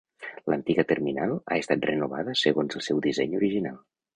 [0.51, 3.79] L'antiga terminal ha estat renovada segons el seu disseny original.